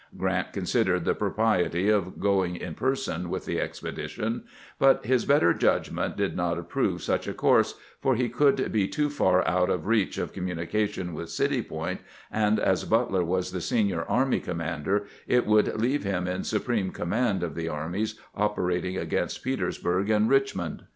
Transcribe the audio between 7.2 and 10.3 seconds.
a course, for he would be too far out of reach